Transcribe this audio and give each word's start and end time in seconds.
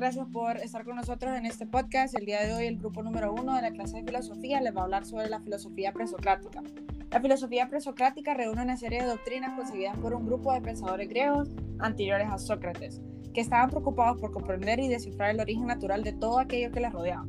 gracias 0.00 0.26
por 0.32 0.56
estar 0.56 0.82
con 0.86 0.96
nosotros 0.96 1.36
en 1.36 1.44
este 1.44 1.66
podcast. 1.66 2.16
El 2.16 2.24
día 2.24 2.40
de 2.40 2.54
hoy 2.54 2.64
el 2.64 2.78
grupo 2.78 3.02
número 3.02 3.34
uno 3.34 3.54
de 3.54 3.60
la 3.60 3.70
clase 3.70 3.98
de 3.98 4.02
filosofía 4.02 4.58
les 4.62 4.74
va 4.74 4.80
a 4.80 4.84
hablar 4.84 5.04
sobre 5.04 5.28
la 5.28 5.40
filosofía 5.40 5.92
presocrática. 5.92 6.62
La 7.10 7.20
filosofía 7.20 7.68
presocrática 7.68 8.32
reúne 8.32 8.62
una 8.62 8.78
serie 8.78 9.02
de 9.02 9.08
doctrinas 9.08 9.54
conseguidas 9.58 9.98
por 9.98 10.14
un 10.14 10.24
grupo 10.24 10.54
de 10.54 10.62
pensadores 10.62 11.06
griegos 11.06 11.50
anteriores 11.80 12.28
a 12.30 12.38
Sócrates, 12.38 13.02
que 13.34 13.42
estaban 13.42 13.68
preocupados 13.68 14.18
por 14.18 14.32
comprender 14.32 14.80
y 14.80 14.88
descifrar 14.88 15.34
el 15.34 15.40
origen 15.40 15.66
natural 15.66 16.02
de 16.02 16.14
todo 16.14 16.38
aquello 16.38 16.70
que 16.70 16.80
les 16.80 16.92
rodeaba. 16.92 17.26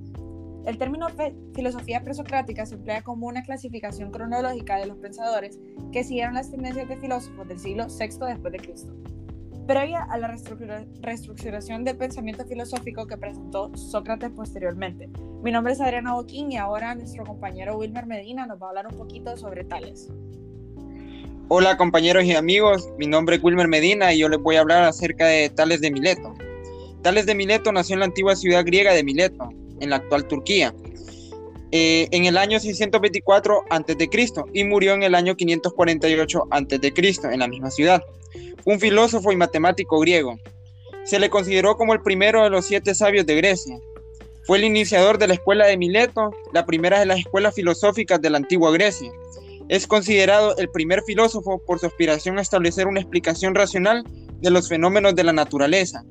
El 0.65 0.77
término 0.77 1.07
filosofía 1.53 2.01
presocrática 2.03 2.65
se 2.65 2.75
emplea 2.75 3.01
como 3.01 3.27
una 3.27 3.43
clasificación 3.43 4.11
cronológica 4.11 4.77
de 4.77 4.85
los 4.85 4.97
pensadores 4.97 5.59
que 5.91 6.05
siguieron 6.05 6.35
las 6.35 6.49
tendencias 6.49 6.87
de 6.87 6.95
filósofos 6.95 7.49
del 7.49 7.59
siglo 7.59 7.87
VI 7.87 8.27
después 8.27 8.53
de 8.53 8.59
Cristo 8.59 8.93
previa 9.67 10.03
a 10.03 10.17
la 10.17 10.35
reestructuración 11.01 11.83
del 11.83 11.97
pensamiento 11.97 12.45
filosófico 12.45 13.07
que 13.07 13.17
presentó 13.17 13.71
Sócrates 13.75 14.31
posteriormente. 14.31 15.09
Mi 15.43 15.51
nombre 15.51 15.73
es 15.73 15.81
Adriana 15.81 16.13
Boquín 16.13 16.51
y 16.51 16.57
ahora 16.57 16.95
nuestro 16.95 17.23
compañero 17.23 17.77
Wilmer 17.77 18.05
Medina 18.05 18.45
nos 18.45 18.61
va 18.61 18.67
a 18.67 18.69
hablar 18.69 18.87
un 18.87 18.97
poquito 18.97 19.35
sobre 19.37 19.63
Tales. 19.63 20.09
Hola 21.47 21.75
compañeros 21.77 22.23
y 22.23 22.33
amigos, 22.33 22.89
mi 22.97 23.07
nombre 23.07 23.35
es 23.35 23.43
Wilmer 23.43 23.67
Medina 23.67 24.13
y 24.13 24.19
yo 24.19 24.29
les 24.29 24.39
voy 24.39 24.55
a 24.55 24.61
hablar 24.61 24.83
acerca 24.83 25.25
de 25.25 25.49
Tales 25.49 25.81
de 25.81 25.91
Mileto. 25.91 26.33
Tales 27.01 27.25
de 27.25 27.35
Mileto 27.35 27.71
nació 27.71 27.95
en 27.95 27.99
la 27.99 28.05
antigua 28.05 28.35
ciudad 28.35 28.65
griega 28.65 28.93
de 28.93 29.03
Mileto, 29.03 29.49
en 29.79 29.89
la 29.89 29.97
actual 29.97 30.27
Turquía, 30.27 30.73
eh, 31.71 32.07
en 32.11 32.25
el 32.25 32.37
año 32.37 32.59
624 32.59 33.63
a.C. 33.69 34.09
y 34.53 34.63
murió 34.63 34.93
en 34.93 35.03
el 35.03 35.15
año 35.15 35.35
548 35.35 36.47
a.C. 36.49 36.93
en 37.31 37.39
la 37.39 37.47
misma 37.47 37.71
ciudad 37.71 38.03
un 38.65 38.79
filósofo 38.79 39.31
y 39.31 39.35
matemático 39.35 39.99
griego. 39.99 40.39
Se 41.03 41.19
le 41.19 41.29
consideró 41.29 41.77
como 41.77 41.93
el 41.93 42.01
primero 42.01 42.43
de 42.43 42.49
los 42.49 42.65
siete 42.65 42.93
sabios 42.93 43.25
de 43.25 43.35
Grecia. 43.35 43.79
Fue 44.43 44.57
el 44.57 44.63
iniciador 44.63 45.17
de 45.17 45.27
la 45.27 45.35
escuela 45.35 45.67
de 45.67 45.77
Mileto, 45.77 46.31
la 46.53 46.65
primera 46.65 46.99
de 46.99 47.05
las 47.05 47.19
escuelas 47.19 47.55
filosóficas 47.55 48.21
de 48.21 48.29
la 48.29 48.37
antigua 48.37 48.71
Grecia. 48.71 49.11
Es 49.69 49.87
considerado 49.87 50.55
el 50.57 50.69
primer 50.69 51.01
filósofo 51.03 51.59
por 51.65 51.79
su 51.79 51.85
aspiración 51.85 52.37
a 52.37 52.41
establecer 52.41 52.87
una 52.87 52.99
explicación 52.99 53.55
racional 53.55 54.03
de 54.41 54.51
los 54.51 54.67
fenómenos 54.67 55.15
de 55.15 55.23
la 55.23 55.33
naturaleza, 55.33 56.03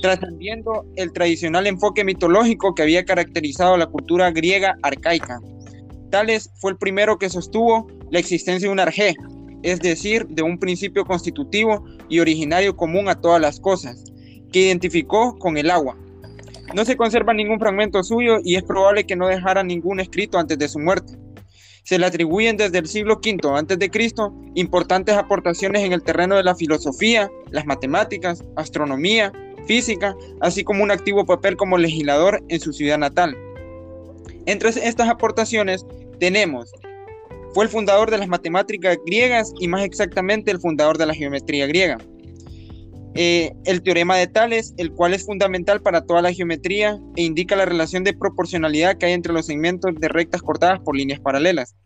trascendiendo 0.00 0.84
el 0.96 1.12
tradicional 1.12 1.66
enfoque 1.66 2.04
mitológico 2.04 2.74
que 2.74 2.82
había 2.82 3.04
caracterizado 3.04 3.76
la 3.76 3.86
cultura 3.86 4.30
griega 4.30 4.76
arcaica. 4.82 5.40
Tales 6.10 6.50
fue 6.56 6.72
el 6.72 6.78
primero 6.78 7.18
que 7.18 7.28
sostuvo 7.28 7.88
la 8.10 8.18
existencia 8.18 8.68
de 8.68 8.72
un 8.72 8.80
arjé, 8.80 9.16
es 9.62 9.80
decir, 9.80 10.26
de 10.28 10.42
un 10.42 10.58
principio 10.58 11.04
constitutivo 11.04 11.84
y 12.08 12.20
originario 12.20 12.76
común 12.76 13.08
a 13.08 13.20
todas 13.20 13.40
las 13.40 13.60
cosas, 13.60 14.04
que 14.52 14.60
identificó 14.60 15.38
con 15.38 15.56
el 15.56 15.70
agua. 15.70 15.96
No 16.74 16.84
se 16.84 16.96
conserva 16.96 17.34
ningún 17.34 17.58
fragmento 17.58 18.02
suyo 18.02 18.38
y 18.44 18.56
es 18.56 18.62
probable 18.62 19.04
que 19.04 19.16
no 19.16 19.28
dejara 19.28 19.62
ningún 19.62 20.00
escrito 20.00 20.38
antes 20.38 20.58
de 20.58 20.68
su 20.68 20.78
muerte. 20.78 21.14
Se 21.84 21.98
le 21.98 22.06
atribuyen 22.06 22.56
desde 22.56 22.78
el 22.78 22.86
siglo 22.86 23.16
V 23.16 23.38
a.C. 23.48 24.30
importantes 24.54 25.16
aportaciones 25.16 25.82
en 25.82 25.92
el 25.92 26.02
terreno 26.02 26.36
de 26.36 26.44
la 26.44 26.54
filosofía, 26.54 27.30
las 27.50 27.66
matemáticas, 27.66 28.44
astronomía, 28.56 29.32
física, 29.66 30.14
así 30.40 30.62
como 30.62 30.82
un 30.82 30.90
activo 30.90 31.24
papel 31.24 31.56
como 31.56 31.78
legislador 31.78 32.42
en 32.48 32.60
su 32.60 32.72
ciudad 32.72 32.98
natal. 32.98 33.36
Entre 34.46 34.70
estas 34.70 35.08
aportaciones 35.08 35.84
tenemos 36.18 36.72
fue 37.52 37.64
el 37.64 37.70
fundador 37.70 38.10
de 38.10 38.18
las 38.18 38.28
matemáticas 38.28 38.96
griegas 39.04 39.52
y 39.60 39.68
más 39.68 39.84
exactamente 39.84 40.50
el 40.50 40.60
fundador 40.60 40.96
de 40.98 41.06
la 41.06 41.14
geometría 41.14 41.66
griega. 41.66 41.98
Eh, 43.14 43.52
el 43.66 43.82
teorema 43.82 44.16
de 44.16 44.26
Tales, 44.26 44.74
el 44.78 44.92
cual 44.92 45.12
es 45.12 45.26
fundamental 45.26 45.82
para 45.82 46.06
toda 46.06 46.22
la 46.22 46.32
geometría 46.32 46.98
e 47.16 47.22
indica 47.22 47.56
la 47.56 47.66
relación 47.66 48.04
de 48.04 48.14
proporcionalidad 48.14 48.96
que 48.96 49.06
hay 49.06 49.12
entre 49.12 49.34
los 49.34 49.46
segmentos 49.46 49.94
de 49.94 50.08
rectas 50.08 50.40
cortadas 50.40 50.80
por 50.80 50.96
líneas 50.96 51.20
paralelas. 51.20 51.76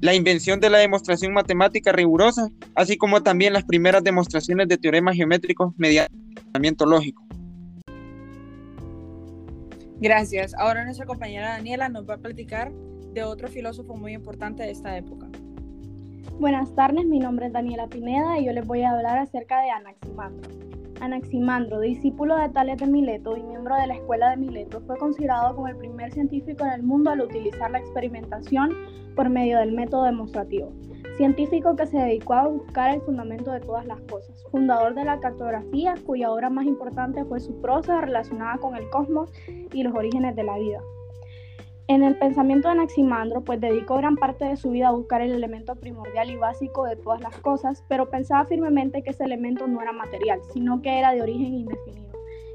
La 0.00 0.14
invención 0.14 0.60
de 0.60 0.70
la 0.70 0.78
demostración 0.78 1.32
matemática 1.32 1.90
rigurosa, 1.90 2.48
así 2.76 2.96
como 2.96 3.22
también 3.24 3.52
las 3.52 3.64
primeras 3.64 4.04
demostraciones 4.04 4.68
de 4.68 4.78
teoremas 4.78 5.16
geométricos 5.16 5.72
mediante 5.76 6.14
pensamiento 6.34 6.86
lógico. 6.86 7.24
Gracias. 10.00 10.54
Ahora 10.54 10.84
nuestra 10.84 11.06
compañera 11.06 11.50
Daniela 11.50 11.88
nos 11.88 12.08
va 12.08 12.14
a 12.14 12.18
platicar 12.18 12.72
de 13.12 13.24
otro 13.24 13.48
filósofo 13.48 13.96
muy 13.96 14.12
importante 14.12 14.62
de 14.62 14.70
esta 14.70 14.96
época. 14.96 15.28
Buenas 16.40 16.74
tardes, 16.74 17.04
mi 17.06 17.20
nombre 17.20 17.46
es 17.46 17.52
Daniela 17.52 17.86
Pineda 17.86 18.38
y 18.38 18.46
yo 18.46 18.52
les 18.52 18.66
voy 18.66 18.82
a 18.82 18.90
hablar 18.90 19.18
acerca 19.18 19.60
de 19.60 19.70
Anaximandro. 19.70 20.50
Anaximandro, 21.00 21.80
discípulo 21.80 22.36
de 22.36 22.48
Tales 22.48 22.78
de 22.78 22.86
Mileto 22.86 23.36
y 23.36 23.42
miembro 23.42 23.76
de 23.76 23.86
la 23.86 23.94
escuela 23.94 24.30
de 24.30 24.38
Mileto, 24.38 24.80
fue 24.80 24.96
considerado 24.96 25.54
como 25.54 25.68
el 25.68 25.76
primer 25.76 26.12
científico 26.12 26.64
en 26.64 26.72
el 26.72 26.82
mundo 26.82 27.10
al 27.10 27.20
utilizar 27.20 27.70
la 27.70 27.78
experimentación 27.78 28.70
por 29.14 29.28
medio 29.28 29.58
del 29.58 29.72
método 29.72 30.04
demostrativo. 30.04 30.72
Científico 31.16 31.76
que 31.76 31.86
se 31.86 31.98
dedicó 31.98 32.34
a 32.34 32.48
buscar 32.48 32.94
el 32.94 33.02
fundamento 33.02 33.52
de 33.52 33.60
todas 33.60 33.86
las 33.86 34.00
cosas. 34.02 34.42
Fundador 34.50 34.94
de 34.94 35.04
la 35.04 35.20
cartografía, 35.20 35.94
cuya 36.06 36.32
obra 36.32 36.50
más 36.50 36.66
importante 36.66 37.24
fue 37.24 37.38
su 37.40 37.60
prosa 37.60 38.00
relacionada 38.00 38.58
con 38.58 38.74
el 38.74 38.88
cosmos 38.90 39.30
y 39.72 39.82
los 39.82 39.94
orígenes 39.94 40.34
de 40.34 40.44
la 40.44 40.58
vida. 40.58 40.80
En 41.88 42.04
el 42.04 42.16
pensamiento 42.16 42.68
de 42.68 42.72
Anaximandro, 42.72 43.42
pues 43.42 43.60
dedicó 43.60 43.96
gran 43.96 44.16
parte 44.16 44.44
de 44.44 44.56
su 44.56 44.70
vida 44.70 44.88
a 44.88 44.92
buscar 44.92 45.20
el 45.20 45.32
elemento 45.32 45.74
primordial 45.74 46.30
y 46.30 46.36
básico 46.36 46.84
de 46.84 46.96
todas 46.96 47.20
las 47.20 47.36
cosas, 47.38 47.84
pero 47.88 48.08
pensaba 48.08 48.44
firmemente 48.46 49.02
que 49.02 49.10
ese 49.10 49.24
elemento 49.24 49.66
no 49.66 49.82
era 49.82 49.92
material, 49.92 50.40
sino 50.52 50.80
que 50.80 50.98
era 50.98 51.12
de 51.12 51.22
origen 51.22 51.54
indefinido, 51.54 52.12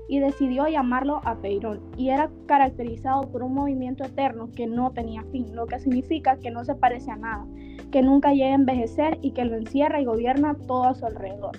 y 0.07 0.19
decidió 0.19 0.67
llamarlo 0.67 1.19
apeirón, 1.25 1.81
y 1.97 2.09
era 2.09 2.29
caracterizado 2.45 3.29
por 3.29 3.43
un 3.43 3.53
movimiento 3.53 4.05
eterno 4.05 4.49
que 4.55 4.65
no 4.65 4.91
tenía 4.91 5.23
fin, 5.23 5.53
lo 5.53 5.67
que 5.67 5.79
significa 5.79 6.37
que 6.37 6.49
no 6.49 6.63
se 6.63 6.75
parece 6.75 7.11
a 7.11 7.17
nada, 7.17 7.45
que 7.91 8.01
nunca 8.01 8.31
llega 8.31 8.51
a 8.51 8.55
envejecer 8.55 9.19
y 9.21 9.31
que 9.31 9.43
lo 9.43 9.57
encierra 9.57 9.99
y 9.99 10.05
gobierna 10.05 10.55
todo 10.67 10.85
a 10.85 10.95
su 10.95 11.05
alrededor. 11.05 11.57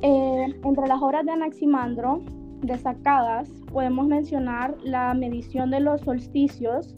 Eh, 0.00 0.54
entre 0.64 0.88
las 0.88 1.02
obras 1.02 1.24
de 1.26 1.32
Anaximandro 1.32 2.22
destacadas 2.62 3.48
podemos 3.72 4.06
mencionar 4.06 4.76
la 4.82 5.12
medición 5.14 5.70
de 5.70 5.80
los 5.80 6.00
solsticios, 6.00 6.94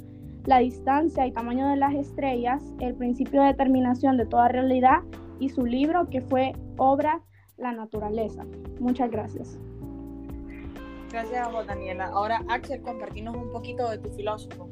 la 0.46 0.58
distancia 0.58 1.26
y 1.26 1.32
tamaño 1.32 1.68
de 1.68 1.76
las 1.76 1.94
estrellas, 1.94 2.62
el 2.80 2.94
principio 2.94 3.42
de 3.42 3.48
determinación 3.48 4.16
de 4.16 4.26
toda 4.26 4.48
realidad 4.48 5.00
y 5.40 5.48
su 5.48 5.64
libro 5.64 6.08
que 6.10 6.20
fue 6.20 6.52
obra 6.76 7.20
La 7.56 7.72
naturaleza. 7.72 8.44
Muchas 8.80 9.10
gracias. 9.10 9.58
Gracias 11.10 11.46
a 11.46 11.62
Daniela. 11.62 12.06
Ahora, 12.06 12.42
Axel, 12.48 12.82
compartimos 12.82 13.36
un 13.36 13.52
poquito 13.52 13.88
de 13.88 13.98
tu 13.98 14.10
filósofo. 14.10 14.68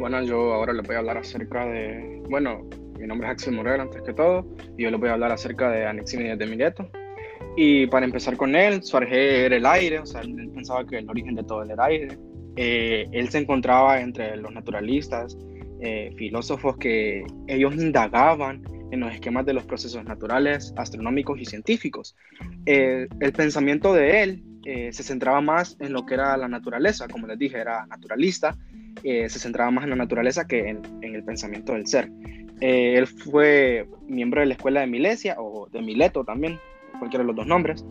Bueno, 0.00 0.22
yo 0.22 0.54
ahora 0.54 0.72
les 0.72 0.86
voy 0.86 0.96
a 0.96 1.00
hablar 1.00 1.18
acerca 1.18 1.66
de, 1.66 2.22
bueno, 2.30 2.62
mi 2.98 3.06
nombre 3.06 3.28
es 3.28 3.32
Axel 3.32 3.54
Morel 3.54 3.80
antes 3.80 4.00
que 4.02 4.14
todo, 4.14 4.46
y 4.78 4.84
yo 4.84 4.90
les 4.90 4.98
voy 4.98 5.10
a 5.10 5.12
hablar 5.12 5.32
acerca 5.32 5.70
de 5.70 5.86
Anaxímenes 5.86 6.38
de 6.38 6.46
Mileto. 6.46 6.90
Y 7.56 7.86
para 7.88 8.06
empezar 8.06 8.36
con 8.36 8.54
él, 8.54 8.82
su 8.82 8.96
era 8.96 9.56
el 9.56 9.66
aire, 9.66 9.98
o 9.98 10.06
sea, 10.06 10.20
él 10.20 10.50
pensaba 10.54 10.86
que 10.86 10.98
el 10.98 11.10
origen 11.10 11.34
de 11.34 11.42
todo 11.42 11.64
era 11.64 11.74
el 11.74 11.80
aire. 11.80 12.18
Eh, 12.56 13.08
él 13.12 13.28
se 13.28 13.38
encontraba 13.38 14.00
entre 14.00 14.36
los 14.36 14.52
naturalistas, 14.52 15.36
eh, 15.80 16.12
filósofos 16.16 16.76
que 16.76 17.24
ellos 17.46 17.74
indagaban 17.74 18.62
en 18.90 19.00
los 19.00 19.14
esquemas 19.14 19.46
de 19.46 19.54
los 19.54 19.64
procesos 19.64 20.04
naturales, 20.04 20.74
astronómicos 20.76 21.40
y 21.40 21.44
científicos. 21.44 22.16
Eh, 22.66 23.08
el 23.20 23.32
pensamiento 23.32 23.94
de 23.94 24.22
él 24.22 24.44
se 24.62 25.02
centraba 25.02 25.40
más 25.40 25.76
en 25.80 25.92
lo 25.94 26.04
que 26.04 26.14
era 26.14 26.36
la 26.36 26.46
naturaleza, 26.46 27.08
como 27.08 27.26
les 27.26 27.38
dije, 27.38 27.56
era 27.56 27.86
naturalista, 27.86 28.56
se 29.02 29.28
centraba 29.30 29.70
más 29.70 29.84
en 29.84 29.90
la 29.90 29.96
naturaleza 29.96 30.46
que 30.46 30.68
en, 30.68 30.82
en 31.00 31.14
el 31.14 31.24
pensamiento 31.24 31.72
del 31.72 31.86
ser. 31.86 32.10
él 32.60 33.06
fue 33.06 33.88
miembro 34.06 34.40
de 34.40 34.46
la 34.46 34.54
escuela 34.54 34.82
de 34.82 34.86
Milesia 34.86 35.36
o 35.38 35.66
de 35.72 35.80
Mileto 35.80 36.24
también, 36.24 36.58
cualquiera 37.00 37.24
de 37.24 37.26
los 37.26 37.36
dos 37.36 37.46
nombres, 37.46 37.84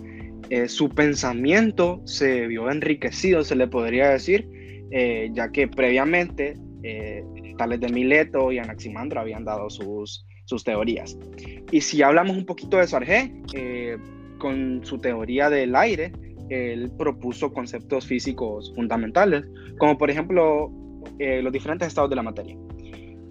eh, 0.50 0.68
su 0.68 0.90
pensamiento 0.90 2.02
se 2.06 2.48
vio 2.48 2.72
enriquecido, 2.72 3.44
se 3.44 3.56
le 3.56 3.68
podría 3.68 4.10
decir, 4.10 4.50
eh, 4.92 5.30
ya 5.34 5.52
que 5.52 5.68
previamente 5.68 6.56
eh, 6.84 7.24
tales 7.58 7.80
de 7.82 7.90
Mileto 7.90 8.52
y 8.52 8.58
Anaximandro 8.58 9.20
habían 9.20 9.44
dado 9.44 9.70
sus, 9.70 10.26
sus 10.46 10.64
teorías. 10.64 11.18
Y 11.72 11.82
si 11.82 12.02
hablamos 12.02 12.38
un 12.38 12.46
poquito 12.46 12.78
de 12.78 12.88
Sargé, 12.88 13.34
con 14.40 14.80
su 14.86 14.98
teoría 15.00 15.50
del 15.50 15.76
aire, 15.76 16.14
él 16.50 16.90
propuso 16.98 17.52
conceptos 17.52 18.08
físicos 18.08 18.72
fundamentales, 18.74 19.44
como 19.78 19.98
por 19.98 20.10
ejemplo 20.10 20.72
los 21.20 21.52
diferentes 21.52 21.90
estados 21.90 22.10
de 22.10 22.16
la 22.16 22.24
materia. 22.24 22.56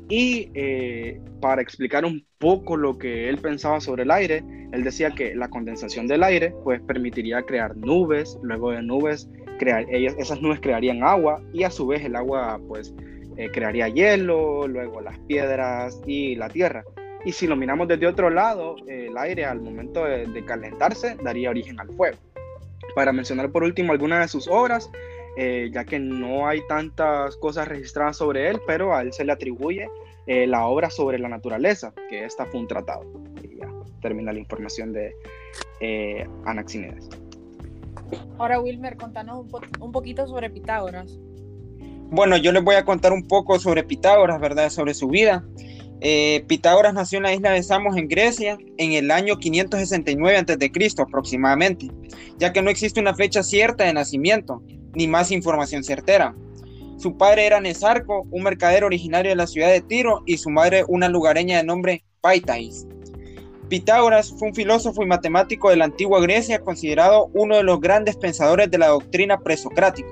Y 0.08 0.50
eh, 0.54 1.20
para 1.40 1.60
explicar 1.60 2.04
un 2.04 2.24
poco 2.38 2.76
lo 2.76 2.98
que 2.98 3.28
él 3.28 3.38
pensaba 3.38 3.80
sobre 3.80 4.04
el 4.04 4.10
aire, 4.10 4.42
él 4.72 4.84
decía 4.84 5.10
que 5.10 5.34
la 5.34 5.48
condensación 5.48 6.06
del 6.06 6.22
aire 6.22 6.54
pues 6.64 6.80
permitiría 6.80 7.42
crear 7.42 7.76
nubes, 7.76 8.38
luego 8.42 8.70
de 8.70 8.82
nubes, 8.82 9.28
crear, 9.58 9.84
ellas, 9.90 10.14
esas 10.18 10.40
nubes 10.40 10.60
crearían 10.60 11.02
agua 11.02 11.42
y 11.52 11.64
a 11.64 11.70
su 11.70 11.86
vez 11.86 12.04
el 12.04 12.16
agua 12.16 12.60
pues 12.68 12.94
eh, 13.38 13.50
crearía 13.52 13.88
hielo, 13.88 14.66
luego 14.66 15.00
las 15.00 15.18
piedras 15.20 16.00
y 16.06 16.34
la 16.34 16.48
tierra. 16.48 16.84
Y 17.24 17.32
si 17.32 17.46
lo 17.46 17.54
miramos 17.54 17.86
desde 17.86 18.06
otro 18.06 18.30
lado, 18.30 18.76
el 18.88 19.16
aire 19.16 19.44
al 19.44 19.60
momento 19.60 20.04
de, 20.04 20.44
calentarse 20.44 21.16
daría 21.22 21.50
origen 21.50 21.78
al 21.78 21.88
fuego. 21.88 22.16
Para 22.94 23.12
mencionar 23.12 23.50
por 23.52 23.62
último 23.62 23.92
algunas 23.92 24.22
de 24.22 24.28
sus 24.28 24.48
obras, 24.48 24.90
eh, 25.40 25.70
ya 25.72 25.84
que 25.84 26.00
no 26.00 26.48
hay 26.48 26.66
tantas 26.66 27.36
cosas 27.36 27.68
registradas 27.68 28.16
sobre 28.16 28.48
él, 28.48 28.60
pero 28.66 28.92
a 28.92 29.02
él 29.02 29.12
se 29.12 29.24
le 29.24 29.30
atribuye 29.30 29.88
eh, 30.26 30.48
la 30.48 30.66
obra 30.66 30.90
sobre 30.90 31.16
la 31.16 31.28
naturaleza, 31.28 31.94
que 32.10 32.24
esta 32.24 32.44
fue 32.46 32.58
un 32.58 32.66
tratado. 32.66 33.04
Y 33.40 33.56
ya 33.56 33.68
termina 34.02 34.32
la 34.32 34.40
información 34.40 34.92
de 34.92 35.14
eh. 35.80 36.26
Ahora, 38.36 38.58
Wilmer, 38.58 38.96
contanos 38.96 39.38
un, 39.38 39.50
un 39.80 39.92
poquito 39.92 40.26
sobre 40.26 40.50
Pitágoras. 40.50 41.16
Bueno, 42.10 42.36
yo 42.36 42.50
les 42.50 42.64
voy 42.64 42.74
a 42.74 42.84
contar 42.84 43.12
un 43.12 43.28
poco 43.28 43.60
sobre 43.60 43.84
Pitágoras, 43.84 44.40
¿verdad? 44.40 44.70
Sobre 44.70 44.92
su 44.92 45.06
vida. 45.06 45.44
Eh, 46.00 46.44
Pitágoras 46.48 46.94
nació 46.94 47.18
en 47.18 47.24
la 47.24 47.34
isla 47.34 47.50
de 47.52 47.62
Samos, 47.62 47.96
en 47.96 48.08
Grecia, 48.08 48.58
en 48.76 48.92
el 48.92 49.12
año 49.12 49.38
569 49.38 50.36
a.C. 50.36 51.02
aproximadamente, 51.02 51.88
ya 52.38 52.52
que 52.52 52.62
no 52.62 52.70
existe 52.70 53.00
una 53.00 53.14
fecha 53.14 53.42
cierta 53.42 53.84
de 53.84 53.92
nacimiento, 53.92 54.62
ni 54.94 55.06
más 55.06 55.30
información 55.30 55.84
certera. 55.84 56.34
Su 56.98 57.16
padre 57.16 57.46
era 57.46 57.60
Nesarco, 57.60 58.26
un 58.30 58.42
mercader 58.42 58.84
originario 58.84 59.30
de 59.30 59.36
la 59.36 59.46
ciudad 59.46 59.68
de 59.68 59.80
Tiro, 59.80 60.22
y 60.26 60.38
su 60.38 60.50
madre 60.50 60.84
una 60.88 61.08
lugareña 61.08 61.58
de 61.58 61.64
nombre 61.64 62.04
Paitais. 62.20 62.86
Pitágoras 63.68 64.32
fue 64.32 64.48
un 64.48 64.54
filósofo 64.54 65.02
y 65.02 65.06
matemático 65.06 65.70
de 65.70 65.76
la 65.76 65.84
antigua 65.84 66.20
Grecia, 66.20 66.60
considerado 66.60 67.30
uno 67.34 67.56
de 67.56 67.62
los 67.62 67.80
grandes 67.80 68.16
pensadores 68.16 68.70
de 68.70 68.78
la 68.78 68.88
doctrina 68.88 69.38
presocrática. 69.40 70.08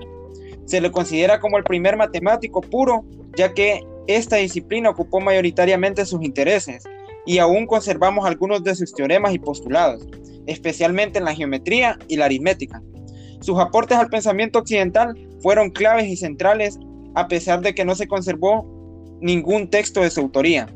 Se 0.66 0.80
le 0.80 0.92
considera 0.92 1.40
como 1.40 1.56
el 1.56 1.64
primer 1.64 1.96
matemático 1.96 2.60
puro, 2.60 3.04
ya 3.36 3.54
que 3.54 3.84
esta 4.06 4.36
disciplina 4.36 4.90
ocupó 4.90 5.20
mayoritariamente 5.20 6.04
sus 6.04 6.22
intereses 6.22 6.84
y 7.24 7.38
aún 7.38 7.66
conservamos 7.66 8.26
algunos 8.26 8.62
de 8.62 8.74
sus 8.74 8.92
teoremas 8.92 9.34
y 9.34 9.38
postulados, 9.38 10.06
especialmente 10.46 11.18
en 11.18 11.24
la 11.24 11.34
geometría 11.34 11.98
y 12.08 12.16
la 12.16 12.26
aritmética. 12.26 12.82
Sus 13.40 13.58
aportes 13.58 13.98
al 13.98 14.08
pensamiento 14.08 14.58
occidental 14.58 15.14
fueron 15.40 15.70
claves 15.70 16.06
y 16.06 16.16
centrales 16.16 16.78
a 17.14 17.28
pesar 17.28 17.60
de 17.60 17.74
que 17.74 17.84
no 17.84 17.94
se 17.94 18.08
conservó 18.08 18.66
ningún 19.20 19.70
texto 19.70 20.02
de 20.02 20.10
su 20.10 20.20
autoría. 20.20 20.66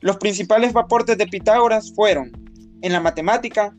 Los 0.00 0.16
principales 0.16 0.74
aportes 0.74 1.16
de 1.16 1.26
Pitágoras 1.26 1.92
fueron, 1.94 2.32
en 2.82 2.92
la 2.92 3.00
matemática, 3.00 3.74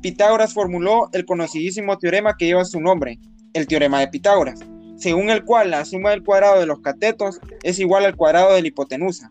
Pitágoras 0.00 0.54
formuló 0.54 1.10
el 1.12 1.26
conocidísimo 1.26 1.98
teorema 1.98 2.36
que 2.36 2.46
lleva 2.46 2.64
su 2.64 2.80
nombre, 2.80 3.18
el 3.52 3.66
teorema 3.66 4.00
de 4.00 4.08
Pitágoras, 4.08 4.60
según 4.96 5.30
el 5.30 5.44
cual 5.44 5.70
la 5.70 5.84
suma 5.84 6.10
del 6.10 6.24
cuadrado 6.24 6.58
de 6.58 6.66
los 6.66 6.80
catetos 6.80 7.40
es 7.62 7.78
igual 7.78 8.04
al 8.04 8.16
cuadrado 8.16 8.54
de 8.54 8.62
la 8.62 8.68
hipotenusa. 8.68 9.30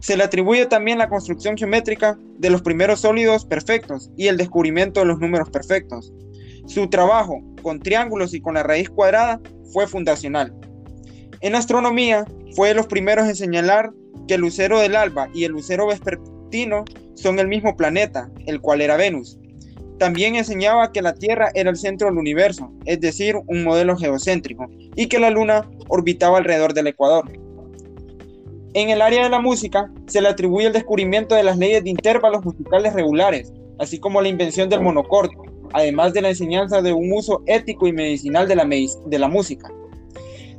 Se 0.00 0.16
le 0.16 0.24
atribuye 0.24 0.66
también 0.66 0.98
la 0.98 1.08
construcción 1.08 1.56
geométrica 1.56 2.18
de 2.38 2.50
los 2.50 2.62
primeros 2.62 3.00
sólidos 3.00 3.44
perfectos 3.44 4.10
y 4.16 4.28
el 4.28 4.36
descubrimiento 4.36 5.00
de 5.00 5.06
los 5.06 5.18
números 5.18 5.50
perfectos. 5.50 6.12
Su 6.66 6.88
trabajo 6.88 7.40
con 7.62 7.80
triángulos 7.80 8.34
y 8.34 8.40
con 8.40 8.54
la 8.54 8.62
raíz 8.62 8.90
cuadrada 8.90 9.40
fue 9.72 9.86
fundacional. 9.86 10.54
En 11.40 11.54
astronomía 11.54 12.24
fue 12.54 12.68
de 12.68 12.74
los 12.74 12.86
primeros 12.86 13.26
en 13.26 13.36
señalar 13.36 13.92
que 14.28 14.34
el 14.34 14.40
lucero 14.40 14.78
del 14.80 14.96
alba 14.96 15.28
y 15.34 15.44
el 15.44 15.52
lucero 15.52 15.86
vespertino 15.86 16.84
son 17.14 17.38
el 17.38 17.48
mismo 17.48 17.76
planeta, 17.76 18.30
el 18.46 18.60
cual 18.60 18.80
era 18.80 18.96
Venus, 18.96 19.38
también 19.98 20.36
enseñaba 20.36 20.92
que 20.92 21.00
la 21.00 21.14
Tierra 21.14 21.50
era 21.54 21.70
el 21.70 21.76
centro 21.76 22.08
del 22.08 22.18
universo, 22.18 22.70
es 22.84 23.00
decir, 23.00 23.36
un 23.46 23.64
modelo 23.64 23.96
geocéntrico, 23.96 24.66
y 24.94 25.06
que 25.06 25.18
la 25.18 25.30
Luna 25.30 25.68
orbitaba 25.88 26.38
alrededor 26.38 26.74
del 26.74 26.88
Ecuador. 26.88 27.24
En 28.74 28.90
el 28.90 29.00
área 29.00 29.24
de 29.24 29.30
la 29.30 29.40
música 29.40 29.90
se 30.06 30.20
le 30.20 30.28
atribuye 30.28 30.66
el 30.66 30.74
descubrimiento 30.74 31.34
de 31.34 31.44
las 31.44 31.56
leyes 31.56 31.82
de 31.82 31.90
intervalos 31.90 32.44
musicales 32.44 32.92
regulares, 32.92 33.54
así 33.78 33.98
como 33.98 34.20
la 34.20 34.28
invención 34.28 34.68
del 34.68 34.82
monocordio, 34.82 35.44
además 35.72 36.12
de 36.12 36.22
la 36.22 36.30
enseñanza 36.30 36.82
de 36.82 36.92
un 36.92 37.12
uso 37.12 37.42
ético 37.46 37.86
y 37.86 37.92
medicinal 37.92 38.48
de 38.48 38.54
la, 39.18 39.28
música. 39.28 39.72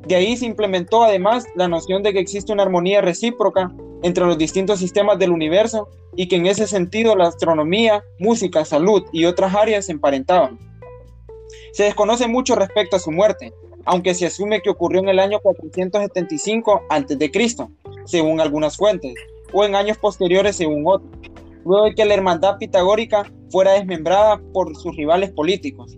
De 0.07 0.15
ahí 0.15 0.38
se 0.38 0.45
implementó 0.45 1.04
además 1.04 1.45
la 1.56 1.68
noción 1.68 2.04
de 2.04 2.13
que 2.13 2.19
existe 2.19 2.54
una 2.54 2.63
armonía 2.63 3.01
recíproca 3.01 3.71
entre 4.04 4.25
los 4.25 4.38
distintos 4.38 4.80
sistemas 4.80 5.19
del 5.19 5.31
universo 5.31 5.89
y 6.15 6.27
que 6.27 6.38
en 6.38 6.45
ese 6.45 6.68
sentido 6.68 7.15
la 7.15 7.27
astronomía, 7.27 8.04
música, 8.19 8.65
salud 8.65 9.04
y 9.12 9.25
otras 9.25 9.54
áreas 9.56 9.86
se 9.86 9.92
emparentaban. 9.92 10.57
Se 11.71 11.83
desconoce 11.83 12.27
mucho 12.27 12.56
respecto 12.56 12.95
a 12.95 13.00
su 13.00 13.12
muerte, 13.12 13.54
aunque 13.86 14.13
se 14.13 14.25
asume 14.25 14.62
que 14.62 14.69
ocurrió 14.69 15.00
en 15.00 15.09
el 15.09 15.19
año 15.19 15.39
475 15.39 16.83
a.C., 16.89 17.31
según 18.06 18.42
algunas 18.42 18.77
fuentes, 18.77 19.13
o 19.54 19.63
en 19.63 19.75
años 19.75 19.98
posteriores 19.98 20.56
según 20.56 20.83
otros, 20.86 21.09
luego 21.68 21.86
de 21.86 21.96
que 21.96 22.06
la 22.06 22.14
hermandad 22.14 22.58
pitagórica 22.58 23.24
fuera 23.52 23.74
desmembrada 23.74 24.40
por 24.54 24.75
sus 24.75 24.96
rivales 24.96 25.31
políticos. 25.31 25.96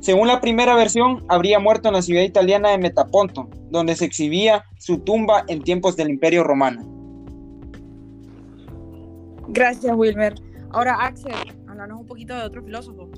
Según 0.00 0.26
la 0.26 0.40
primera 0.40 0.74
versión, 0.74 1.24
habría 1.28 1.58
muerto 1.58 1.88
en 1.88 1.94
la 1.94 2.02
ciudad 2.02 2.22
italiana 2.22 2.70
de 2.70 2.78
Metaponto, 2.78 3.48
donde 3.70 3.94
se 3.94 4.04
exhibía 4.04 4.64
su 4.78 4.98
tumba 4.98 5.44
en 5.48 5.62
tiempos 5.62 5.96
del 5.96 6.10
Imperio 6.10 6.42
Romano. 6.42 6.82
Gracias, 9.48 9.94
Wilmer. 9.94 10.34
Ahora, 10.70 10.96
Axel, 11.00 11.32
háblanos 11.68 12.00
un 12.00 12.06
poquito 12.06 12.34
de 12.34 12.42
otro 12.42 12.62
filósofo. 12.62 13.08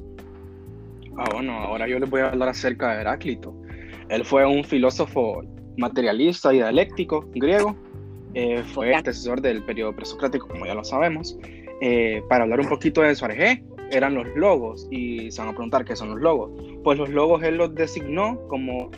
Ah, 1.17 1.25
bueno, 1.33 1.53
ahora 1.53 1.89
yo 1.89 1.99
les 1.99 2.11
voy 2.11 2.21
a 2.21 2.29
hablar 2.29 2.51
acerca 2.51 2.95
de 2.95 3.01
Heráclito. 3.01 3.55
Él 4.09 4.25
fue 4.25 4.45
un 4.45 4.63
filósofo 4.65 5.43
materialista 5.77 6.53
y 6.53 6.57
dialéctico 6.57 7.25
griego. 7.35 7.77
Eh, 8.35 8.63
fue 8.75 8.95
antecesor 8.95 9.41
del 9.41 9.63
periodo 9.63 9.95
presocrático, 9.95 10.49
como 10.49 10.67
ya 10.67 10.75
lo 10.75 10.85
sabemos. 10.85 11.39
Eh, 11.81 12.23
para 12.29 12.45
hablar 12.45 12.61
un 12.61 12.69
poquito 12.69 13.03
de 13.03 13.15
su 13.15 13.25
arjé, 13.25 13.65
eran 13.91 14.15
los 14.15 14.27
logos. 14.37 14.89
Y 14.91 15.31
se 15.31 15.41
van 15.41 15.51
a 15.51 15.53
preguntar 15.53 15.85
qué 15.85 15.97
son 15.97 16.11
los 16.11 16.21
logos. 16.21 16.51
Pues 16.83 16.99
los 16.99 17.11
logos 17.11 17.43
él 17.43 17.57
los 17.57 17.75
designó 17.75 18.41
como 18.49 18.91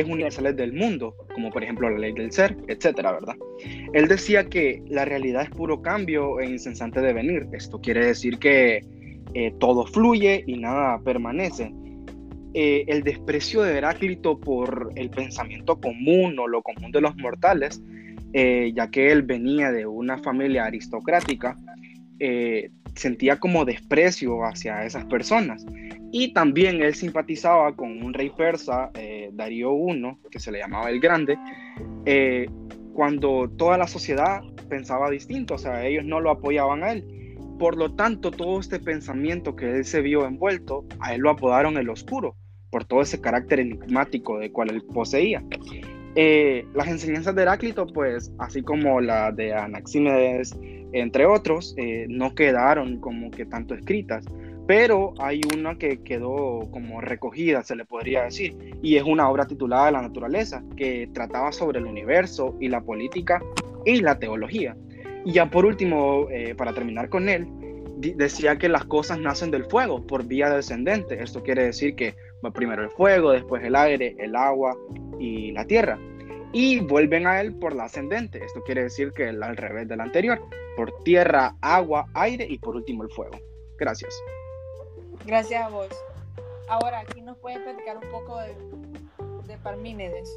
es 0.00 0.06
universales 0.06 0.56
del 0.56 0.72
mundo, 0.72 1.14
como 1.34 1.50
por 1.50 1.62
ejemplo 1.62 1.88
la 1.88 1.98
ley 1.98 2.12
del 2.12 2.30
ser, 2.32 2.56
etcétera, 2.68 3.12
¿verdad? 3.12 3.34
Él 3.92 4.08
decía 4.08 4.44
que 4.48 4.82
la 4.88 5.04
realidad 5.04 5.42
es 5.42 5.50
puro 5.50 5.82
cambio 5.82 6.40
e 6.40 6.50
incesante 6.50 7.00
devenir. 7.00 7.46
Esto 7.52 7.80
quiere 7.80 8.06
decir 8.06 8.38
que 8.38 8.84
eh, 9.34 9.54
todo 9.58 9.86
fluye 9.86 10.44
y 10.46 10.58
nada 10.58 11.00
permanece. 11.00 11.72
Eh, 12.54 12.84
el 12.88 13.02
desprecio 13.02 13.62
de 13.62 13.76
Heráclito 13.76 14.38
por 14.38 14.92
el 14.96 15.10
pensamiento 15.10 15.78
común 15.78 16.38
o 16.38 16.46
lo 16.46 16.62
común 16.62 16.90
de 16.90 17.02
los 17.02 17.14
mortales, 17.16 17.82
eh, 18.32 18.72
ya 18.74 18.90
que 18.90 19.12
él 19.12 19.22
venía 19.22 19.70
de 19.72 19.86
una 19.86 20.18
familia 20.18 20.64
aristocrática, 20.64 21.56
sentía 22.96 23.38
como 23.38 23.64
desprecio 23.64 24.44
hacia 24.44 24.84
esas 24.84 25.04
personas. 25.04 25.64
Y 26.12 26.32
también 26.32 26.82
él 26.82 26.94
simpatizaba 26.94 27.74
con 27.74 28.02
un 28.02 28.14
rey 28.14 28.30
persa, 28.30 28.90
eh, 28.94 29.30
Darío 29.32 29.74
I, 29.74 30.16
que 30.30 30.38
se 30.38 30.50
le 30.50 30.60
llamaba 30.60 30.88
el 30.90 31.00
Grande, 31.00 31.36
eh, 32.04 32.48
cuando 32.94 33.50
toda 33.56 33.76
la 33.76 33.86
sociedad 33.86 34.40
pensaba 34.68 35.10
distinto, 35.10 35.54
o 35.54 35.58
sea, 35.58 35.84
ellos 35.84 36.04
no 36.04 36.20
lo 36.20 36.30
apoyaban 36.30 36.82
a 36.82 36.92
él. 36.92 37.04
Por 37.58 37.76
lo 37.76 37.94
tanto, 37.94 38.30
todo 38.30 38.60
este 38.60 38.78
pensamiento 38.78 39.56
que 39.56 39.70
él 39.70 39.84
se 39.84 40.00
vio 40.00 40.26
envuelto, 40.26 40.84
a 41.00 41.14
él 41.14 41.20
lo 41.20 41.30
apodaron 41.30 41.76
el 41.76 41.90
oscuro, 41.90 42.36
por 42.70 42.84
todo 42.84 43.02
ese 43.02 43.20
carácter 43.20 43.60
enigmático 43.60 44.38
de 44.38 44.50
cual 44.50 44.70
él 44.70 44.82
poseía. 44.82 45.42
Eh, 46.16 46.66
las 46.74 46.88
enseñanzas 46.88 47.34
de 47.34 47.42
Heráclito, 47.42 47.86
pues, 47.86 48.32
así 48.38 48.62
como 48.62 49.00
la 49.00 49.30
de 49.32 49.54
Anaxímedes, 49.54 50.56
entre 50.92 51.26
otros, 51.26 51.76
no 52.08 52.34
quedaron 52.34 53.00
como 53.00 53.30
que 53.30 53.44
tanto 53.44 53.74
escritas, 53.74 54.24
pero 54.66 55.14
hay 55.18 55.40
una 55.56 55.78
que 55.78 56.02
quedó 56.02 56.68
como 56.72 57.00
recogida, 57.00 57.62
se 57.62 57.76
le 57.76 57.84
podría 57.84 58.24
decir, 58.24 58.56
y 58.82 58.96
es 58.96 59.04
una 59.04 59.28
obra 59.28 59.46
titulada 59.46 59.90
La 59.92 60.02
naturaleza, 60.02 60.64
que 60.76 61.08
trataba 61.12 61.52
sobre 61.52 61.78
el 61.78 61.86
universo 61.86 62.56
y 62.60 62.68
la 62.68 62.80
política 62.80 63.40
y 63.84 64.00
la 64.00 64.18
teología. 64.18 64.76
Y 65.24 65.32
ya 65.32 65.50
por 65.50 65.64
último, 65.66 66.26
eh, 66.30 66.54
para 66.56 66.72
terminar 66.72 67.08
con 67.08 67.28
él, 67.28 67.46
decía 67.98 68.58
que 68.58 68.68
las 68.68 68.84
cosas 68.84 69.18
nacen 69.18 69.50
del 69.50 69.64
fuego 69.64 70.04
por 70.04 70.26
vía 70.26 70.50
descendente. 70.50 71.22
Esto 71.22 71.42
quiere 71.42 71.64
decir 71.64 71.94
que 71.94 72.14
va 72.44 72.50
primero 72.50 72.82
el 72.82 72.90
fuego, 72.90 73.32
después 73.32 73.62
el 73.64 73.76
aire, 73.76 74.14
el 74.18 74.36
agua 74.36 74.76
y 75.18 75.52
la 75.52 75.66
tierra. 75.66 75.98
Y 76.52 76.80
vuelven 76.80 77.26
a 77.26 77.40
él 77.40 77.54
por 77.54 77.74
la 77.74 77.84
ascendente. 77.84 78.44
Esto 78.44 78.62
quiere 78.62 78.84
decir 78.84 79.12
que 79.12 79.28
el 79.28 79.42
al 79.42 79.56
revés 79.56 79.88
del 79.88 80.00
anterior, 80.00 80.40
por 80.76 81.02
tierra, 81.02 81.56
agua, 81.60 82.06
aire 82.14 82.46
y 82.48 82.58
por 82.58 82.76
último 82.76 83.02
el 83.02 83.10
fuego. 83.10 83.38
Gracias. 83.78 84.14
Gracias 85.26 85.62
a 85.62 85.68
vos. 85.68 85.88
Ahora, 86.68 87.00
aquí 87.00 87.20
nos 87.20 87.36
puedes 87.38 87.58
platicar 87.60 87.96
un 87.96 88.10
poco 88.10 88.38
de, 88.38 89.58
Parmínides. 89.62 90.36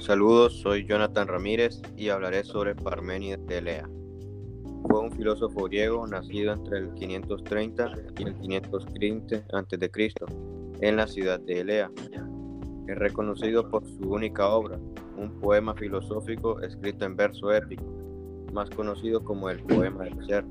Saludos, 0.00 0.60
soy 0.60 0.84
Jonathan 0.84 1.28
Ramírez 1.28 1.80
y 1.96 2.08
hablaré 2.08 2.44
sobre 2.44 2.74
Parménides 2.74 3.46
de 3.46 3.58
Elea. 3.58 3.88
Fue 4.88 5.00
un 5.00 5.12
filósofo 5.12 5.64
griego 5.64 6.06
nacido 6.06 6.52
entre 6.52 6.78
el 6.78 6.94
530 6.94 7.92
y 8.18 8.22
el 8.22 8.34
515 8.34 9.44
a.C. 9.52 9.90
en 10.80 10.96
la 10.96 11.06
ciudad 11.06 11.40
de 11.40 11.60
Elea. 11.60 11.90
Es 12.88 12.98
reconocido 12.98 13.68
por 13.68 13.86
su 13.86 14.10
única 14.10 14.48
obra, 14.48 14.78
un 15.16 15.38
poema 15.40 15.74
filosófico 15.74 16.60
escrito 16.60 17.04
en 17.04 17.16
verso 17.16 17.52
épico, 17.52 17.84
más 18.52 18.68
conocido 18.70 19.22
como 19.22 19.48
el 19.48 19.60
Poema 19.60 20.04
del 20.04 20.26
Ser 20.26 20.44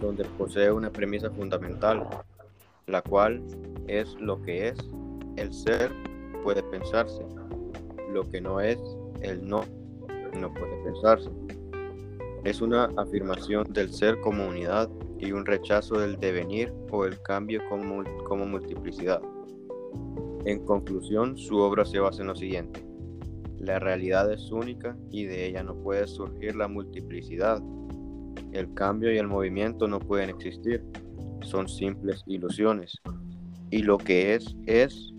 donde 0.00 0.24
posee 0.38 0.72
una 0.72 0.90
premisa 0.90 1.30
fundamental, 1.30 2.06
la 2.86 3.02
cual 3.02 3.42
es 3.86 4.14
lo 4.20 4.40
que 4.42 4.68
es, 4.68 4.78
el 5.36 5.52
ser 5.52 5.92
puede 6.42 6.62
pensarse, 6.64 7.22
lo 8.12 8.28
que 8.28 8.40
no 8.40 8.60
es, 8.60 8.78
el 9.20 9.46
no, 9.46 9.64
no 10.38 10.52
puede 10.52 10.84
pensarse. 10.84 11.30
Es 12.44 12.62
una 12.62 12.84
afirmación 12.96 13.70
del 13.72 13.92
ser 13.92 14.18
como 14.20 14.48
unidad 14.48 14.88
y 15.18 15.32
un 15.32 15.44
rechazo 15.44 15.98
del 15.98 16.18
devenir 16.18 16.72
o 16.90 17.04
el 17.04 17.20
cambio 17.20 17.60
como, 17.68 18.02
como 18.24 18.46
multiplicidad. 18.46 19.20
En 20.46 20.64
conclusión, 20.64 21.36
su 21.36 21.58
obra 21.58 21.84
se 21.84 21.98
basa 21.98 22.22
en 22.22 22.28
lo 22.28 22.36
siguiente. 22.36 22.82
La 23.58 23.78
realidad 23.78 24.32
es 24.32 24.50
única 24.50 24.96
y 25.10 25.24
de 25.24 25.48
ella 25.48 25.62
no 25.62 25.74
puede 25.74 26.06
surgir 26.06 26.56
la 26.56 26.66
multiplicidad. 26.66 27.62
El 28.52 28.72
cambio 28.72 29.12
y 29.12 29.18
el 29.18 29.26
movimiento 29.26 29.86
no 29.86 29.98
pueden 29.98 30.30
existir. 30.30 30.82
Son 31.42 31.68
simples 31.68 32.22
ilusiones. 32.26 32.96
Y 33.70 33.82
lo 33.82 33.98
que 33.98 34.34
es, 34.34 34.56
es. 34.64 35.12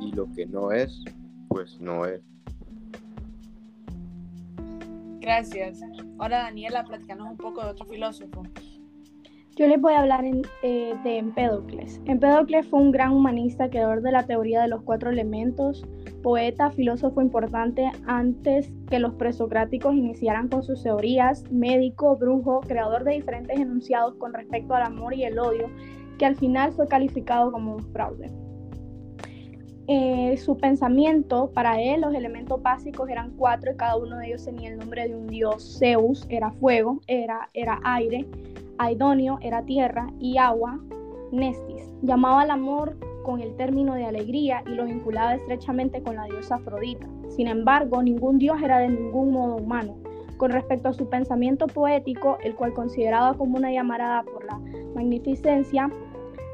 Y 0.00 0.12
lo 0.12 0.30
que 0.34 0.44
no 0.44 0.70
es, 0.70 1.02
pues 1.48 1.80
no 1.80 2.04
es. 2.04 2.20
Gracias. 5.22 5.80
Ahora 6.18 6.38
Daniela, 6.38 6.82
platicanos 6.82 7.30
un 7.30 7.36
poco 7.36 7.62
de 7.62 7.70
otro 7.70 7.86
filósofo. 7.86 8.42
Yo 9.54 9.68
les 9.68 9.80
voy 9.80 9.92
a 9.92 10.00
hablar 10.00 10.24
eh, 10.24 10.94
de 11.04 11.18
Empédocles. 11.18 12.00
Empédocles 12.06 12.66
fue 12.66 12.80
un 12.80 12.90
gran 12.90 13.12
humanista, 13.12 13.70
creador 13.70 14.02
de 14.02 14.10
la 14.10 14.26
teoría 14.26 14.62
de 14.62 14.68
los 14.68 14.82
cuatro 14.82 15.10
elementos, 15.10 15.86
poeta, 16.22 16.70
filósofo 16.70 17.20
importante 17.20 17.88
antes 18.06 18.72
que 18.90 18.98
los 18.98 19.14
presocráticos 19.14 19.94
iniciaran 19.94 20.48
con 20.48 20.64
sus 20.64 20.82
teorías, 20.82 21.44
médico, 21.52 22.16
brujo, 22.16 22.60
creador 22.60 23.04
de 23.04 23.12
diferentes 23.12 23.60
enunciados 23.60 24.14
con 24.14 24.32
respecto 24.32 24.74
al 24.74 24.82
amor 24.82 25.14
y 25.14 25.22
el 25.22 25.38
odio, 25.38 25.70
que 26.18 26.26
al 26.26 26.34
final 26.34 26.72
fue 26.72 26.88
calificado 26.88 27.52
como 27.52 27.76
un 27.76 27.92
fraude. 27.92 28.41
Eh, 29.88 30.36
su 30.36 30.56
pensamiento, 30.56 31.50
para 31.52 31.80
él 31.80 32.02
los 32.02 32.14
elementos 32.14 32.62
básicos 32.62 33.08
eran 33.08 33.32
cuatro 33.36 33.72
y 33.72 33.76
cada 33.76 33.96
uno 33.96 34.18
de 34.18 34.28
ellos 34.28 34.44
tenía 34.44 34.70
el 34.70 34.78
nombre 34.78 35.08
de 35.08 35.16
un 35.16 35.26
dios. 35.26 35.78
Zeus 35.78 36.24
era 36.28 36.52
fuego, 36.52 37.00
era, 37.08 37.48
era 37.52 37.80
aire, 37.82 38.26
Aidonio 38.78 39.38
era 39.42 39.62
tierra 39.62 40.08
y 40.20 40.38
agua, 40.38 40.78
Nestis. 41.32 41.92
Llamaba 42.02 42.42
al 42.42 42.50
amor 42.50 42.96
con 43.24 43.40
el 43.40 43.54
término 43.56 43.94
de 43.94 44.04
alegría 44.04 44.62
y 44.66 44.70
lo 44.70 44.84
vinculaba 44.84 45.34
estrechamente 45.34 46.02
con 46.02 46.16
la 46.16 46.24
diosa 46.24 46.56
Afrodita. 46.56 47.06
Sin 47.28 47.48
embargo, 47.48 48.02
ningún 48.02 48.38
dios 48.38 48.60
era 48.62 48.78
de 48.78 48.88
ningún 48.88 49.32
modo 49.32 49.56
humano. 49.56 49.96
Con 50.36 50.50
respecto 50.50 50.88
a 50.88 50.92
su 50.92 51.08
pensamiento 51.08 51.66
poético, 51.66 52.38
el 52.42 52.54
cual 52.54 52.72
consideraba 52.72 53.34
como 53.34 53.56
una 53.56 53.72
llamarada 53.72 54.22
por 54.24 54.44
la 54.44 54.58
magnificencia, 54.94 55.90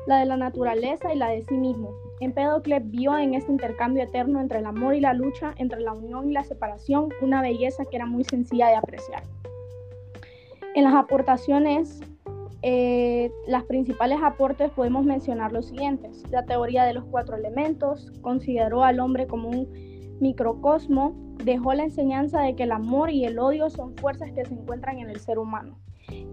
la 0.07 0.19
de 0.19 0.27
la 0.27 0.37
naturaleza 0.37 1.13
y 1.13 1.19
la 1.19 1.29
de 1.29 1.43
sí 1.45 1.55
mismo. 1.55 2.08
Empédocles 2.21 2.83
vio 2.91 3.17
en 3.17 3.35
este 3.35 3.53
intercambio 3.53 4.03
eterno 4.03 4.41
entre 4.41 4.59
el 4.59 4.67
amor 4.67 4.95
y 4.95 5.01
la 5.01 5.15
lucha, 5.15 5.55
entre 5.57 5.81
la 5.81 5.93
unión 5.93 6.31
y 6.31 6.33
la 6.33 6.43
separación, 6.43 7.11
una 7.21 7.43
belleza 7.43 7.85
que 7.85 7.97
era 7.97 8.07
muy 8.07 8.25
sencilla 8.25 8.69
de 8.69 8.75
apreciar. 8.75 9.23
En 10.75 10.85
las 10.85 10.95
aportaciones, 10.95 12.01
eh, 12.63 13.31
las 13.47 13.65
principales 13.65 14.19
aportes 14.23 14.71
podemos 14.71 15.05
mencionar 15.05 15.53
los 15.53 15.67
siguientes. 15.67 16.25
La 16.31 16.45
teoría 16.45 16.85
de 16.85 16.95
los 16.95 17.05
cuatro 17.05 17.37
elementos 17.37 18.13
consideró 18.21 18.83
al 18.83 18.99
hombre 18.99 19.27
como 19.29 19.49
un 19.49 19.69
microcosmo, 20.21 21.15
dejó 21.45 21.73
la 21.75 21.85
enseñanza 21.85 22.41
de 22.41 22.57
que 22.57 22.65
el 22.65 22.73
amor 22.73 23.11
y 23.11 23.25
el 23.25 23.39
odio 23.39 23.71
son 23.71 23.95
fuerzas 23.97 24.33
que 24.33 24.45
se 24.45 24.55
encuentran 24.55 24.99
en 24.99 25.09
el 25.09 25.21
ser 25.21 25.39
humano. 25.39 25.79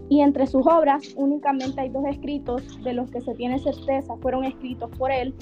Y 0.08 0.20
entre 0.20 0.46
sus 0.46 0.66
obras 0.66 1.14
únicamente 1.16 1.80
hay 1.80 1.90
dos 1.90 2.04
escritos 2.06 2.82
de 2.82 2.92
los 2.92 3.10
que 3.10 3.20
se 3.20 3.34
tiene 3.34 3.58
certeza 3.58 4.16
fueron 4.16 4.44
escritos 4.44 4.90
por 4.98 5.12
él, 5.12 5.34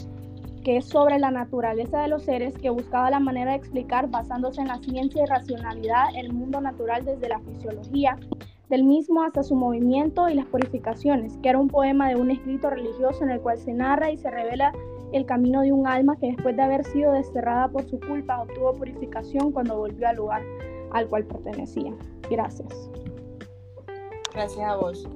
que 0.64 0.78
es 0.78 0.87
sobre 0.87 1.18
la 1.18 1.30
naturaleza 1.30 2.00
de 2.00 2.09
los 2.09 2.25
seres, 2.25 2.56
que 2.56 2.71
buscaba 2.71 3.11
la 3.11 3.21
manera 3.21 3.52
de 3.52 3.59
explicar, 3.59 4.09
basándose 4.09 4.62
en 4.62 4.68
la 4.68 4.78
ciencia 4.78 5.23
y 5.23 5.26
racionalidad, 5.26 6.06
el 6.16 6.33
mundo 6.33 6.61
natural 6.61 7.04
desde 7.04 7.28
la 7.28 7.38
fisiología, 7.40 8.18
del 8.71 8.83
mismo 8.83 9.23
hasta 9.23 9.42
su 9.42 9.54
movimiento 9.54 10.28
y 10.28 10.35
las 10.35 10.47
purificaciones, 10.47 11.37
que 11.42 11.50
era 11.50 11.59
un 11.59 11.68
poema 11.68 12.09
de 12.09 12.16
un 12.16 12.30
escrito 12.30 12.71
religioso 12.71 13.23
en 13.23 13.30
el 13.30 13.40
cual 13.40 13.59
se 13.59 13.75
narra 13.75 14.11
y 14.11 14.16
se 14.16 14.30
revela 14.30 14.73
el 15.12 15.26
camino 15.26 15.61
de 15.61 15.71
un 15.71 15.87
alma 15.87 16.16
que 16.16 16.28
después 16.28 16.56
de 16.56 16.62
haber 16.62 16.85
sido 16.87 17.12
desterrada 17.12 17.68
por 17.68 17.85
su 17.85 18.00
culpa 18.00 18.40
obtuvo 18.40 18.73
purificación 18.73 19.52
cuando 19.52 19.76
volvió 19.76 20.09
al 20.09 20.16
lugar 20.16 20.42
al 20.92 21.09
cual 21.09 21.25
pertenecía. 21.25 21.92
Gracias. 22.30 22.90
Gracias 24.33 24.66
a 24.66 24.76
vos. 24.76 25.06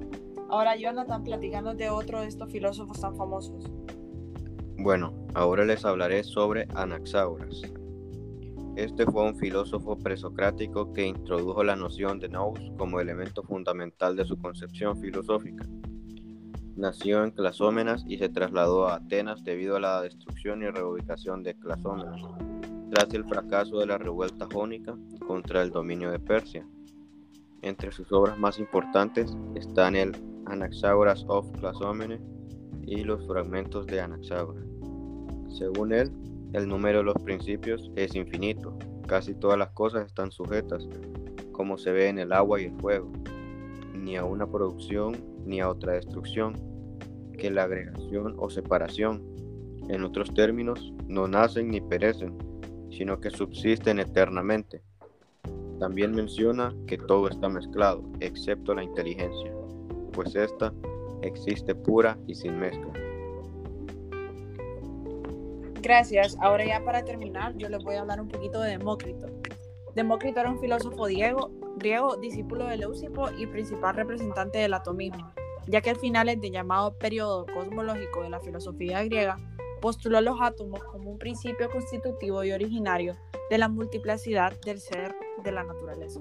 Ahora, 0.49 0.75
Jonathan, 0.75 1.23
platicando 1.23 1.73
de 1.73 1.89
otro 1.89 2.21
de 2.21 2.27
estos 2.27 2.51
filósofos 2.51 3.01
tan 3.01 3.15
famosos. 3.15 3.69
Bueno, 4.81 5.13
ahora 5.33 5.65
les 5.65 5.83
hablaré 5.83 6.23
sobre 6.23 6.65
Anaxágoras. 6.73 7.61
Este 8.77 9.05
fue 9.05 9.25
un 9.25 9.35
filósofo 9.35 9.99
presocrático 9.99 10.93
que 10.93 11.05
introdujo 11.05 11.65
la 11.65 11.75
noción 11.75 12.17
de 12.17 12.29
nous 12.29 12.57
como 12.77 13.01
elemento 13.01 13.43
fundamental 13.43 14.15
de 14.15 14.23
su 14.23 14.37
concepción 14.37 14.97
filosófica. 15.01 15.65
Nació 16.77 17.25
en 17.25 17.31
Clasómenas 17.31 18.05
y 18.07 18.19
se 18.19 18.29
trasladó 18.29 18.87
a 18.87 18.95
Atenas 18.95 19.43
debido 19.43 19.75
a 19.75 19.81
la 19.81 20.01
destrucción 20.01 20.63
y 20.63 20.69
reubicación 20.69 21.43
de 21.43 21.55
Clasómenas, 21.55 22.21
tras 22.89 23.13
el 23.13 23.25
fracaso 23.25 23.79
de 23.79 23.85
la 23.85 23.97
revuelta 23.97 24.47
jónica 24.49 24.95
contra 25.27 25.61
el 25.61 25.71
dominio 25.71 26.09
de 26.09 26.19
Persia. 26.19 26.65
Entre 27.63 27.91
sus 27.91 28.09
obras 28.13 28.39
más 28.39 28.57
importantes 28.59 29.35
están 29.55 29.97
el 29.97 30.15
Anaxágoras 30.45 31.25
of 31.27 31.51
Clasómenes 31.59 32.21
y 32.89 33.03
los 33.03 33.25
fragmentos 33.27 33.85
de 33.85 34.01
Anaxágoras. 34.01 34.65
Según 35.49 35.93
él, 35.93 36.11
el 36.53 36.67
número 36.67 36.99
de 36.99 37.03
los 37.03 37.21
principios 37.23 37.91
es 37.95 38.15
infinito. 38.15 38.77
Casi 39.07 39.35
todas 39.35 39.57
las 39.57 39.69
cosas 39.69 40.07
están 40.07 40.31
sujetas, 40.31 40.87
como 41.51 41.77
se 41.77 41.91
ve 41.91 42.09
en 42.09 42.17
el 42.17 42.33
agua 42.33 42.59
y 42.59 42.65
el 42.65 42.75
fuego, 42.79 43.11
ni 43.93 44.17
a 44.17 44.25
una 44.25 44.47
producción 44.47 45.15
ni 45.45 45.61
a 45.61 45.69
otra 45.69 45.93
destrucción, 45.93 46.53
que 47.37 47.51
la 47.51 47.63
agregación 47.63 48.35
o 48.37 48.49
separación. 48.49 49.23
En 49.87 50.03
otros 50.03 50.33
términos, 50.33 50.93
no 51.07 51.27
nacen 51.27 51.69
ni 51.69 51.81
perecen, 51.81 52.37
sino 52.91 53.19
que 53.19 53.29
subsisten 53.29 53.99
eternamente. 53.99 54.81
También 55.79 56.11
menciona 56.11 56.75
que 56.87 56.97
todo 56.97 57.29
está 57.29 57.49
mezclado, 57.49 58.03
excepto 58.19 58.73
la 58.73 58.83
inteligencia, 58.83 59.53
pues 60.11 60.35
ésta 60.35 60.73
existe 61.21 61.75
pura 61.75 62.17
y 62.27 62.35
sin 62.35 62.59
mezcla. 62.59 62.91
Gracias. 65.81 66.37
Ahora 66.41 66.65
ya 66.65 66.83
para 66.83 67.03
terminar, 67.03 67.55
yo 67.57 67.69
les 67.69 67.83
voy 67.83 67.95
a 67.95 68.01
hablar 68.01 68.19
un 68.19 68.27
poquito 68.27 68.61
de 68.61 68.71
Demócrito. 68.71 69.27
Demócrito 69.95 70.39
era 70.39 70.49
un 70.49 70.59
filósofo 70.59 71.03
griego, 71.03 71.51
griego 71.77 72.17
discípulo 72.17 72.65
de 72.65 72.77
Leucipo 72.77 73.29
y 73.37 73.47
principal 73.47 73.95
representante 73.95 74.59
del 74.59 74.73
atomismo, 74.73 75.31
ya 75.67 75.81
que 75.81 75.89
al 75.89 75.95
final 75.95 76.27
del 76.27 76.51
llamado 76.51 76.97
periodo 76.97 77.45
cosmológico 77.45 78.23
de 78.23 78.29
la 78.29 78.39
filosofía 78.39 79.03
griega, 79.03 79.37
postuló 79.81 80.19
los 80.21 80.37
átomos 80.41 80.83
como 80.83 81.11
un 81.11 81.17
principio 81.17 81.69
constitutivo 81.71 82.43
y 82.43 82.51
originario 82.51 83.15
de 83.49 83.57
la 83.57 83.69
multiplicidad 83.69 84.53
del 84.65 84.79
ser 84.79 85.15
de 85.43 85.51
la 85.51 85.63
naturaleza. 85.63 86.19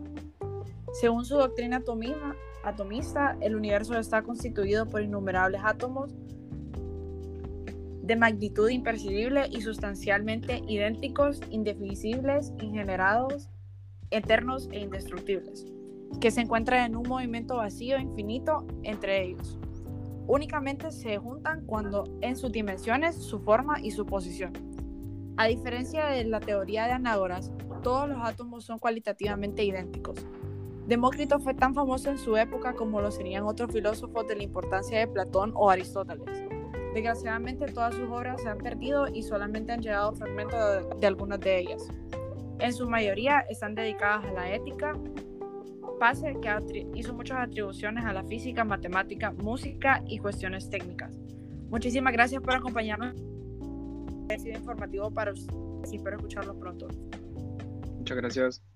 Según 0.92 1.24
su 1.24 1.36
doctrina 1.36 1.78
atomista, 1.78 2.36
el 3.40 3.56
universo 3.56 3.98
está 3.98 4.22
constituido 4.22 4.86
por 4.86 5.02
innumerables 5.02 5.60
átomos 5.64 6.14
de 8.02 8.16
magnitud 8.16 8.70
imperceptible 8.70 9.48
y 9.50 9.60
sustancialmente 9.60 10.62
idénticos, 10.66 11.40
indefinibles, 11.50 12.52
ingenerados, 12.60 13.50
eternos 14.10 14.68
e 14.72 14.80
indestructibles, 14.80 15.66
que 16.20 16.30
se 16.30 16.40
encuentran 16.40 16.86
en 16.86 16.96
un 16.96 17.06
movimiento 17.06 17.56
vacío 17.56 17.98
infinito 17.98 18.66
entre 18.82 19.24
ellos. 19.24 19.58
Únicamente 20.26 20.90
se 20.90 21.18
juntan 21.18 21.66
cuando 21.66 22.04
en 22.22 22.36
sus 22.36 22.50
dimensiones, 22.52 23.16
su 23.16 23.40
forma 23.40 23.80
y 23.80 23.90
su 23.90 24.06
posición. 24.06 24.52
A 25.36 25.46
diferencia 25.46 26.06
de 26.06 26.24
la 26.24 26.40
teoría 26.40 26.86
de 26.86 26.92
Anágoras, 26.92 27.52
todos 27.82 28.08
los 28.08 28.18
átomos 28.22 28.64
son 28.64 28.78
cualitativamente 28.78 29.64
idénticos. 29.64 30.26
Demócrito 30.88 31.38
fue 31.38 31.52
tan 31.52 31.74
famoso 31.74 32.08
en 32.10 32.16
su 32.16 32.34
época 32.38 32.72
como 32.72 33.02
lo 33.02 33.10
serían 33.10 33.44
otros 33.44 33.70
filósofos 33.70 34.26
de 34.26 34.36
la 34.36 34.42
importancia 34.42 34.98
de 34.98 35.06
Platón 35.06 35.52
o 35.54 35.68
Aristóteles. 35.68 36.24
Desgraciadamente 36.94 37.66
todas 37.66 37.94
sus 37.94 38.08
obras 38.08 38.40
se 38.40 38.48
han 38.48 38.56
perdido 38.56 39.06
y 39.06 39.22
solamente 39.22 39.72
han 39.72 39.82
llegado 39.82 40.14
fragmentos 40.14 40.58
de, 40.98 41.06
algunas 41.06 41.40
de 41.40 41.58
ellas. 41.58 41.86
En 42.58 42.72
su 42.72 42.88
mayoría 42.88 43.40
están 43.50 43.74
dedicadas 43.74 44.24
a 44.24 44.32
la 44.32 44.50
ética, 44.50 44.94
pase 46.00 46.34
que 46.40 46.86
hizo 46.94 47.12
muchas 47.12 47.38
atribuciones 47.38 48.06
a 48.06 48.14
la 48.14 48.24
física, 48.24 48.64
matemática, 48.64 49.32
música 49.32 50.02
y 50.06 50.18
cuestiones 50.18 50.70
técnicas. 50.70 51.14
Muchísimas 51.68 52.14
gracias 52.14 52.40
por 52.40 52.54
acompañarnos. 52.54 53.14
Ha 54.30 54.38
sido 54.38 54.56
informativo 54.56 55.10
para 55.10 55.32
ustedes 55.32 55.92
y 55.92 55.96
espero 55.96 56.16
escucharlo 56.16 56.58
pronto. 56.58 56.88
Muchas 57.98 58.16
gracias. 58.16 58.67